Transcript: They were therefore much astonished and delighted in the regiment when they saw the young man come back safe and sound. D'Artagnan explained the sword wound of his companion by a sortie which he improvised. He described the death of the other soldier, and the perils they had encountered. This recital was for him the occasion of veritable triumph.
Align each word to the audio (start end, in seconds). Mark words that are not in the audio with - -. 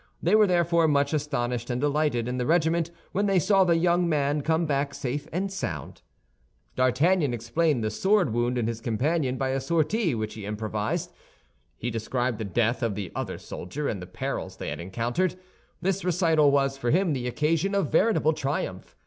They 0.19 0.33
were 0.33 0.47
therefore 0.47 0.87
much 0.87 1.13
astonished 1.13 1.69
and 1.69 1.79
delighted 1.79 2.27
in 2.27 2.39
the 2.39 2.45
regiment 2.47 2.89
when 3.11 3.27
they 3.27 3.37
saw 3.37 3.63
the 3.63 3.77
young 3.77 4.09
man 4.09 4.41
come 4.41 4.65
back 4.65 4.95
safe 4.95 5.27
and 5.31 5.53
sound. 5.53 6.01
D'Artagnan 6.75 7.35
explained 7.35 7.83
the 7.83 7.91
sword 7.91 8.33
wound 8.33 8.57
of 8.57 8.65
his 8.65 8.81
companion 8.81 9.37
by 9.37 9.49
a 9.49 9.61
sortie 9.61 10.15
which 10.15 10.33
he 10.33 10.43
improvised. 10.43 11.13
He 11.77 11.91
described 11.91 12.39
the 12.39 12.45
death 12.45 12.81
of 12.81 12.95
the 12.95 13.11
other 13.15 13.37
soldier, 13.37 13.87
and 13.87 14.01
the 14.01 14.07
perils 14.07 14.57
they 14.57 14.69
had 14.69 14.79
encountered. 14.79 15.35
This 15.83 16.03
recital 16.03 16.49
was 16.49 16.79
for 16.79 16.89
him 16.89 17.13
the 17.13 17.27
occasion 17.27 17.75
of 17.75 17.91
veritable 17.91 18.33
triumph. 18.33 18.95